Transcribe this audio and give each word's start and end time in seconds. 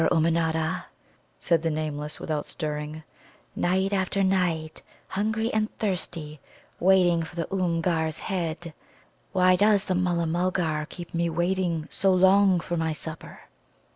]"I 0.01 0.03
couch 0.05 0.09
here, 0.09 0.17
Ummanodda," 0.17 0.85
said 1.39 1.61
the 1.61 1.69
Nameless, 1.69 2.19
without 2.19 2.47
stirring, 2.47 3.03
"night 3.55 3.93
after 3.93 4.23
night, 4.23 4.81
hungry 5.09 5.53
and 5.53 5.69
thirsty, 5.77 6.39
waiting 6.79 7.21
for 7.21 7.35
the 7.35 7.45
Oomgar's 7.53 8.17
head. 8.17 8.73
Why 9.31 9.55
does 9.55 9.83
the 9.83 9.93
Mulla 9.93 10.25
mulgar 10.25 10.87
keep 10.89 11.13
me 11.13 11.29
waiting 11.29 11.85
so 11.91 12.11
long 12.15 12.59
for 12.59 12.75
my 12.77 12.93
supper?" 12.93 13.41